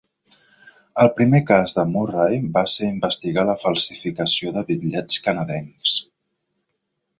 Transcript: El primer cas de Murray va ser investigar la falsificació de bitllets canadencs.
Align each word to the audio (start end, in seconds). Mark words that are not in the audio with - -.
El 1.03 1.11
primer 1.19 1.41
cas 1.49 1.75
de 1.79 1.83
Murray 1.89 2.39
va 2.55 2.63
ser 2.77 2.89
investigar 2.95 3.45
la 3.51 3.57
falsificació 3.65 4.57
de 4.59 4.67
bitllets 4.73 5.23
canadencs. 5.29 5.97